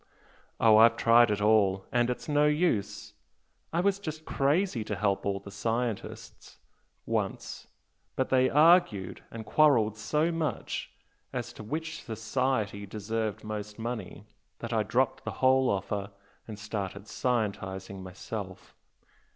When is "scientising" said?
17.07-18.01